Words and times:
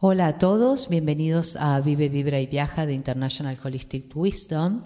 Hola 0.00 0.26
a 0.26 0.38
todos, 0.38 0.88
bienvenidos 0.88 1.54
a 1.54 1.78
Vive, 1.80 2.08
Vibra 2.08 2.40
y 2.40 2.46
Viaja 2.46 2.84
de 2.84 2.94
International 2.94 3.56
Holistic 3.62 4.14
Wisdom. 4.14 4.82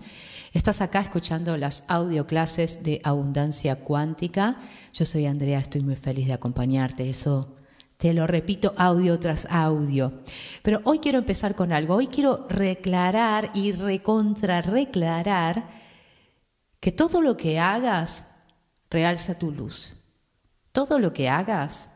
Estás 0.53 0.83
acá 0.83 1.01
escuchando 1.01 1.57
las 1.57 1.85
audio 1.89 2.27
clases 2.27 2.83
de 2.83 3.01
Abundancia 3.03 3.77
Cuántica. 3.77 4.59
Yo 4.93 5.07
soy 5.07 5.25
Andrea, 5.25 5.61
estoy 5.61 5.81
muy 5.81 5.97
feliz 5.97 6.27
de 6.27 6.35
acompañarte. 6.35 7.09
Eso 7.09 7.57
te 7.97 8.13
lo 8.13 8.27
repito 8.27 8.75
audio 8.77 9.19
tras 9.19 9.47
audio. 9.51 10.21
Pero 10.63 10.83
hoy 10.85 10.99
quiero 10.99 11.19
empezar 11.19 11.55
con 11.55 11.73
algo. 11.73 11.95
Hoy 11.95 12.09
quiero 12.09 12.47
reclarar 12.47 13.51
y 13.55 13.73
recontrarreclarar 13.73 15.71
que 16.81 16.93
todo 16.93 17.23
lo 17.23 17.39
que 17.39 17.59
hagas 17.59 18.27
realza 18.91 19.39
tu 19.39 19.53
luz. 19.53 19.95
Todo 20.71 20.99
lo 20.99 21.15
que 21.15 21.31
hagas 21.31 21.91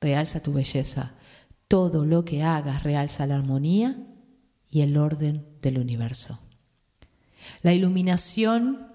realza 0.00 0.40
tu 0.40 0.52
belleza 0.52 1.14
todo 1.68 2.04
lo 2.04 2.24
que 2.24 2.42
hagas 2.42 2.82
realza 2.82 3.26
la 3.26 3.36
armonía 3.36 3.96
y 4.70 4.82
el 4.82 4.96
orden 4.96 5.46
del 5.62 5.78
universo. 5.78 6.38
La 7.62 7.72
iluminación 7.72 8.88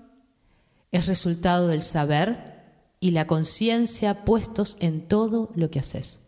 es 0.91 1.07
resultado 1.07 1.67
del 1.67 1.81
saber 1.81 2.59
y 2.99 3.11
la 3.11 3.27
conciencia 3.27 4.25
puestos 4.25 4.77
en 4.79 5.07
todo 5.07 5.51
lo 5.55 5.69
que 5.69 5.79
haces 5.79 6.19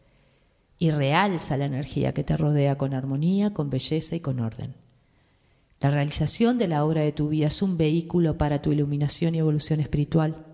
y 0.78 0.92
realza 0.92 1.58
la 1.58 1.66
energía 1.66 2.14
que 2.14 2.24
te 2.24 2.38
rodea 2.38 2.78
con 2.78 2.94
armonía, 2.94 3.54
con 3.54 3.70
belleza 3.70 4.16
y 4.16 4.20
con 4.20 4.40
orden. 4.40 4.74
La 5.80 5.92
realización 5.92 6.58
de 6.58 6.68
la 6.68 6.86
obra 6.86 7.02
de 7.02 7.12
tu 7.12 7.30
vida 7.30 7.48
es 7.48 7.62
un 7.62 7.78
vehículo 7.78 8.38
para 8.38 8.62
tu 8.62 8.72
iluminación 8.72 9.36
y 9.36 9.40
evolución 9.40 9.80
espiritual. 9.80 10.46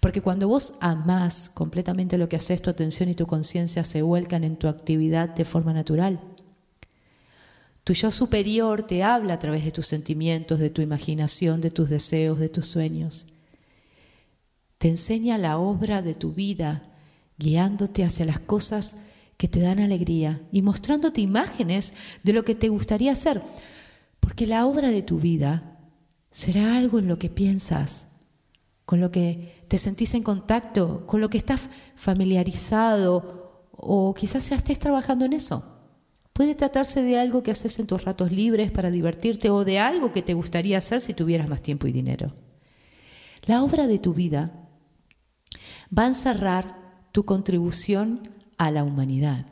Porque 0.00 0.20
cuando 0.20 0.48
vos 0.48 0.74
amás 0.80 1.50
completamente 1.52 2.18
lo 2.18 2.28
que 2.28 2.36
haces, 2.36 2.62
tu 2.62 2.70
atención 2.70 3.08
y 3.08 3.14
tu 3.14 3.26
conciencia 3.26 3.84
se 3.84 4.02
vuelcan 4.02 4.44
en 4.44 4.56
tu 4.56 4.68
actividad 4.68 5.28
de 5.30 5.44
forma 5.44 5.72
natural. 5.72 6.20
Tu 7.84 7.94
yo 7.94 8.10
superior 8.10 8.84
te 8.84 9.02
habla 9.02 9.34
a 9.34 9.38
través 9.38 9.64
de 9.64 9.72
tus 9.72 9.86
sentimientos, 9.86 10.60
de 10.60 10.70
tu 10.70 10.82
imaginación, 10.82 11.60
de 11.60 11.70
tus 11.70 11.90
deseos, 11.90 12.38
de 12.38 12.48
tus 12.48 12.66
sueños. 12.66 13.26
Te 14.78 14.88
enseña 14.88 15.36
la 15.38 15.58
obra 15.58 16.02
de 16.02 16.14
tu 16.14 16.32
vida, 16.32 16.82
guiándote 17.38 18.04
hacia 18.04 18.24
las 18.24 18.38
cosas 18.38 18.96
que 19.36 19.48
te 19.48 19.60
dan 19.60 19.80
alegría 19.80 20.40
y 20.52 20.62
mostrándote 20.62 21.20
imágenes 21.20 21.94
de 22.22 22.32
lo 22.32 22.44
que 22.44 22.54
te 22.54 22.68
gustaría 22.68 23.10
hacer. 23.10 23.42
Porque 24.20 24.46
la 24.46 24.66
obra 24.66 24.92
de 24.92 25.02
tu 25.02 25.18
vida 25.18 25.78
será 26.30 26.76
algo 26.76 27.00
en 27.00 27.08
lo 27.08 27.18
que 27.18 27.28
piensas, 27.28 28.06
con 28.84 29.00
lo 29.00 29.10
que 29.10 29.64
te 29.68 29.78
sentís 29.78 30.14
en 30.14 30.22
contacto, 30.22 31.06
con 31.06 31.20
lo 31.20 31.30
que 31.30 31.38
estás 31.38 31.70
familiarizado 31.96 33.68
o 33.70 34.14
quizás 34.14 34.48
ya 34.50 34.56
estés 34.56 34.78
trabajando 34.78 35.24
en 35.24 35.32
eso. 35.32 35.64
Puede 36.32 36.54
tratarse 36.54 37.02
de 37.02 37.18
algo 37.18 37.42
que 37.42 37.50
haces 37.50 37.78
en 37.78 37.86
tus 37.86 38.04
ratos 38.04 38.32
libres 38.32 38.70
para 38.70 38.90
divertirte 38.90 39.50
o 39.50 39.64
de 39.64 39.78
algo 39.78 40.12
que 40.12 40.22
te 40.22 40.34
gustaría 40.34 40.78
hacer 40.78 41.00
si 41.00 41.14
tuvieras 41.14 41.48
más 41.48 41.62
tiempo 41.62 41.86
y 41.86 41.92
dinero. 41.92 42.32
La 43.44 43.62
obra 43.62 43.86
de 43.86 43.98
tu 43.98 44.14
vida 44.14 44.52
va 45.96 46.04
a 46.04 46.08
encerrar 46.08 46.76
tu 47.12 47.24
contribución 47.24 48.30
a 48.56 48.70
la 48.70 48.84
humanidad, 48.84 49.46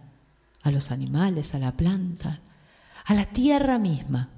a 0.63 0.71
los 0.71 0.91
animales, 0.91 1.55
a 1.55 1.59
la 1.59 1.77
planta, 1.77 2.41
a 3.05 3.15
la 3.15 3.27
tierra 3.27 3.79
misma. 3.79 4.31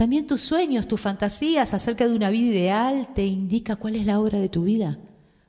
También 0.00 0.26
tus 0.26 0.40
sueños, 0.40 0.88
tus 0.88 0.98
fantasías 0.98 1.74
acerca 1.74 2.08
de 2.08 2.14
una 2.14 2.30
vida 2.30 2.52
ideal 2.52 3.08
te 3.14 3.26
indica 3.26 3.76
cuál 3.76 3.96
es 3.96 4.06
la 4.06 4.18
obra 4.18 4.38
de 4.38 4.48
tu 4.48 4.62
vida. 4.62 4.98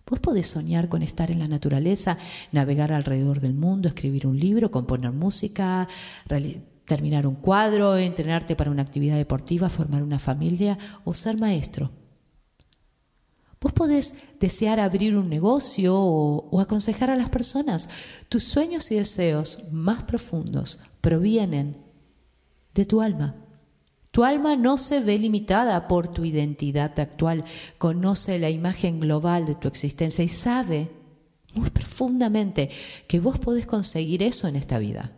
Vos 0.05 0.19
podés 0.19 0.47
soñar 0.47 0.89
con 0.89 1.03
estar 1.03 1.31
en 1.31 1.39
la 1.39 1.47
naturaleza, 1.47 2.17
navegar 2.51 2.91
alrededor 2.91 3.39
del 3.39 3.53
mundo, 3.53 3.87
escribir 3.87 4.27
un 4.27 4.37
libro, 4.37 4.69
componer 4.69 5.13
música, 5.13 5.87
terminar 6.83 7.27
un 7.27 7.35
cuadro, 7.35 7.95
entrenarte 7.95 8.57
para 8.57 8.71
una 8.71 8.81
actividad 8.81 9.15
deportiva, 9.15 9.69
formar 9.69 10.03
una 10.03 10.19
familia 10.19 10.77
o 11.05 11.13
ser 11.13 11.37
maestro. 11.37 11.89
Vos 13.61 13.71
podés 13.71 14.15
desear 14.37 14.81
abrir 14.81 15.15
un 15.15 15.29
negocio 15.29 15.95
o, 15.95 16.49
o, 16.49 16.59
aconsejar 16.59 17.09
a 17.09 17.15
las 17.15 17.29
personas. 17.29 17.89
Tus 18.27 18.43
sueños 18.43 18.91
y 18.91 18.95
deseos 18.95 19.59
más 19.71 20.03
profundos 20.03 20.77
provienen 20.99 21.77
de 22.73 22.83
tu 22.83 23.01
alma. 23.01 23.47
Tu 24.11 24.25
alma 24.25 24.57
no 24.57 24.77
se 24.77 24.99
ve 24.99 25.17
limitada 25.17 25.87
por 25.87 26.09
tu 26.09 26.25
identidad 26.25 26.99
actual, 26.99 27.45
conoce 27.77 28.39
la 28.39 28.49
imagen 28.49 28.99
global 28.99 29.45
de 29.45 29.55
tu 29.55 29.69
existencia 29.69 30.23
y 30.23 30.27
sabe 30.27 30.91
muy 31.53 31.69
profundamente 31.69 32.69
que 33.07 33.21
vos 33.21 33.39
podés 33.39 33.65
conseguir 33.65 34.21
eso 34.21 34.49
en 34.49 34.57
esta 34.57 34.79
vida. 34.79 35.13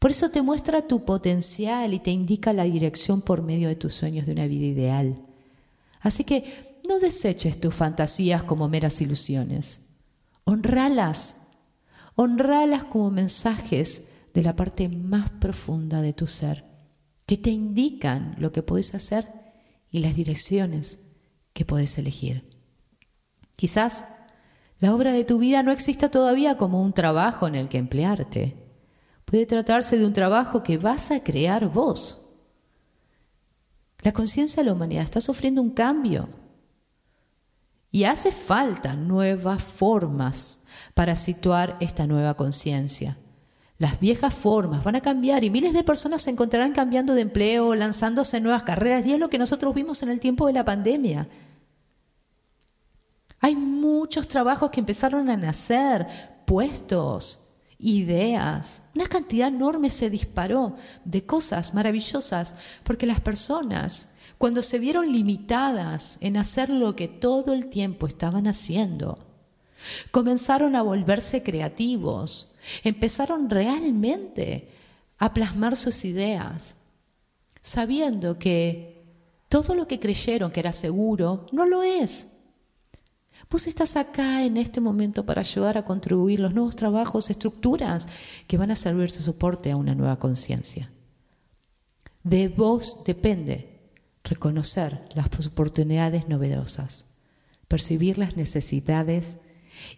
Por 0.00 0.10
eso 0.10 0.30
te 0.30 0.42
muestra 0.42 0.88
tu 0.88 1.04
potencial 1.04 1.94
y 1.94 2.00
te 2.00 2.10
indica 2.10 2.52
la 2.52 2.64
dirección 2.64 3.22
por 3.22 3.42
medio 3.42 3.68
de 3.68 3.76
tus 3.76 3.94
sueños 3.94 4.26
de 4.26 4.32
una 4.32 4.48
vida 4.48 4.66
ideal. 4.66 5.24
Así 6.00 6.24
que 6.24 6.80
no 6.86 6.98
deseches 6.98 7.60
tus 7.60 7.74
fantasías 7.74 8.42
como 8.42 8.68
meras 8.68 9.00
ilusiones. 9.00 9.80
Honralas. 10.42 11.36
Honralas 12.16 12.84
como 12.84 13.10
mensajes 13.12 14.02
de 14.34 14.42
la 14.42 14.56
parte 14.56 14.88
más 14.88 15.30
profunda 15.30 16.02
de 16.02 16.12
tu 16.12 16.26
ser 16.26 16.73
que 17.26 17.36
te 17.36 17.50
indican 17.50 18.34
lo 18.38 18.52
que 18.52 18.62
puedes 18.62 18.94
hacer 18.94 19.28
y 19.90 20.00
las 20.00 20.14
direcciones 20.14 20.98
que 21.52 21.64
puedes 21.64 21.96
elegir. 21.98 22.50
Quizás 23.56 24.06
la 24.78 24.94
obra 24.94 25.12
de 25.12 25.24
tu 25.24 25.38
vida 25.38 25.62
no 25.62 25.72
exista 25.72 26.10
todavía 26.10 26.56
como 26.56 26.82
un 26.82 26.92
trabajo 26.92 27.46
en 27.46 27.54
el 27.54 27.68
que 27.68 27.78
emplearte. 27.78 28.56
Puede 29.24 29.46
tratarse 29.46 29.98
de 29.98 30.06
un 30.06 30.12
trabajo 30.12 30.62
que 30.62 30.78
vas 30.78 31.10
a 31.10 31.22
crear 31.22 31.68
vos. 31.68 32.20
La 34.00 34.12
conciencia 34.12 34.62
de 34.62 34.66
la 34.66 34.74
humanidad 34.74 35.04
está 35.04 35.20
sufriendo 35.20 35.62
un 35.62 35.70
cambio 35.70 36.28
y 37.90 38.04
hace 38.04 38.32
falta 38.32 38.94
nuevas 38.94 39.62
formas 39.62 40.64
para 40.92 41.16
situar 41.16 41.76
esta 41.80 42.06
nueva 42.06 42.34
conciencia. 42.34 43.16
Las 43.84 44.00
viejas 44.00 44.32
formas 44.32 44.82
van 44.82 44.96
a 44.96 45.02
cambiar 45.02 45.44
y 45.44 45.50
miles 45.50 45.74
de 45.74 45.84
personas 45.84 46.22
se 46.22 46.30
encontrarán 46.30 46.72
cambiando 46.72 47.14
de 47.14 47.20
empleo, 47.20 47.74
lanzándose 47.74 48.40
nuevas 48.40 48.62
carreras, 48.62 49.06
y 49.06 49.12
es 49.12 49.18
lo 49.18 49.28
que 49.28 49.36
nosotros 49.36 49.74
vimos 49.74 50.02
en 50.02 50.08
el 50.08 50.20
tiempo 50.20 50.46
de 50.46 50.54
la 50.54 50.64
pandemia. 50.64 51.28
Hay 53.40 53.54
muchos 53.54 54.26
trabajos 54.26 54.70
que 54.70 54.80
empezaron 54.80 55.28
a 55.28 55.36
nacer, 55.36 56.06
puestos, 56.46 57.46
ideas. 57.76 58.84
Una 58.94 59.06
cantidad 59.06 59.48
enorme 59.48 59.90
se 59.90 60.08
disparó 60.08 60.76
de 61.04 61.26
cosas 61.26 61.74
maravillosas, 61.74 62.54
porque 62.84 63.04
las 63.04 63.20
personas, 63.20 64.08
cuando 64.38 64.62
se 64.62 64.78
vieron 64.78 65.12
limitadas 65.12 66.16
en 66.22 66.38
hacer 66.38 66.70
lo 66.70 66.96
que 66.96 67.06
todo 67.06 67.52
el 67.52 67.66
tiempo 67.66 68.06
estaban 68.06 68.46
haciendo, 68.46 69.33
comenzaron 70.10 70.76
a 70.76 70.82
volverse 70.82 71.42
creativos, 71.42 72.54
Empezaron 72.82 73.50
realmente 73.50 74.68
a 75.18 75.32
plasmar 75.32 75.76
sus 75.76 76.04
ideas, 76.04 76.76
sabiendo 77.62 78.38
que 78.38 79.04
todo 79.48 79.74
lo 79.74 79.86
que 79.86 80.00
creyeron 80.00 80.50
que 80.50 80.60
era 80.60 80.72
seguro 80.72 81.46
no 81.52 81.66
lo 81.66 81.82
es. 81.82 82.28
Vos 83.50 83.66
estás 83.66 83.96
acá 83.96 84.44
en 84.44 84.56
este 84.56 84.80
momento 84.80 85.26
para 85.26 85.40
ayudar 85.40 85.76
a 85.76 85.84
contribuir 85.84 86.40
los 86.40 86.54
nuevos 86.54 86.76
trabajos, 86.76 87.30
estructuras 87.30 88.08
que 88.46 88.56
van 88.56 88.70
a 88.70 88.76
servir 88.76 89.12
de 89.12 89.20
soporte 89.20 89.70
a 89.70 89.76
una 89.76 89.94
nueva 89.94 90.18
conciencia. 90.18 90.90
De 92.22 92.48
vos 92.48 93.02
depende 93.04 93.90
reconocer 94.24 94.98
las 95.14 95.46
oportunidades 95.46 96.26
novedosas, 96.28 97.06
percibir 97.68 98.16
las 98.16 98.36
necesidades 98.36 99.38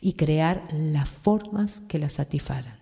y 0.00 0.14
crear 0.14 0.66
las 0.72 1.08
formas 1.08 1.80
que 1.80 1.98
las 1.98 2.14
satisfagan. 2.14 2.78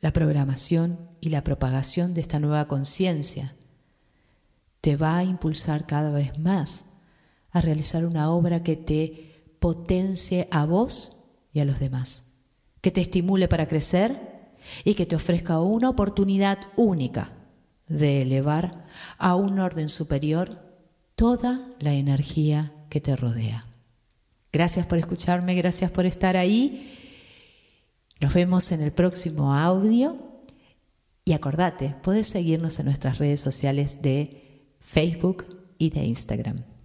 La 0.00 0.12
programación 0.12 1.10
y 1.20 1.30
la 1.30 1.42
propagación 1.42 2.14
de 2.14 2.20
esta 2.20 2.38
nueva 2.38 2.68
conciencia 2.68 3.54
te 4.80 4.96
va 4.96 5.18
a 5.18 5.24
impulsar 5.24 5.86
cada 5.86 6.12
vez 6.12 6.38
más 6.38 6.84
a 7.50 7.60
realizar 7.60 8.04
una 8.04 8.30
obra 8.30 8.62
que 8.62 8.76
te 8.76 9.54
potencie 9.58 10.48
a 10.50 10.64
vos 10.66 11.24
y 11.52 11.60
a 11.60 11.64
los 11.64 11.80
demás, 11.80 12.24
que 12.80 12.90
te 12.90 13.00
estimule 13.00 13.48
para 13.48 13.66
crecer 13.66 14.52
y 14.84 14.94
que 14.94 15.06
te 15.06 15.16
ofrezca 15.16 15.60
una 15.60 15.90
oportunidad 15.90 16.58
única 16.76 17.32
de 17.88 18.22
elevar 18.22 18.86
a 19.16 19.34
un 19.34 19.58
orden 19.58 19.88
superior 19.88 20.62
toda 21.16 21.74
la 21.80 21.94
energía 21.94 22.72
que 22.90 23.00
te 23.00 23.16
rodea. 23.16 23.67
Gracias 24.52 24.86
por 24.86 24.98
escucharme, 24.98 25.54
gracias 25.54 25.90
por 25.90 26.06
estar 26.06 26.36
ahí. 26.36 26.94
Nos 28.20 28.34
vemos 28.34 28.72
en 28.72 28.82
el 28.82 28.92
próximo 28.92 29.54
audio. 29.54 30.16
Y 31.24 31.32
acordate, 31.32 31.94
puedes 32.02 32.28
seguirnos 32.28 32.78
en 32.78 32.86
nuestras 32.86 33.18
redes 33.18 33.40
sociales 33.40 34.00
de 34.00 34.64
Facebook 34.80 35.44
y 35.76 35.90
de 35.90 36.04
Instagram. 36.04 36.77